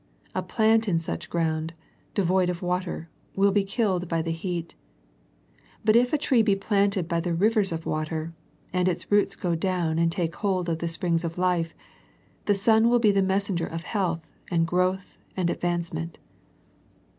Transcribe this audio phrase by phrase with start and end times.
[0.33, 1.75] A plant in such ground,
[2.15, 4.73] devoid of water, will be killed by the heat;
[5.85, 8.33] but if a tree be planted by the rivers of water,
[8.73, 11.75] and its roots go down and take hold of the springs of life,
[12.45, 16.17] the sun will be the messenger of health and growth and advancement.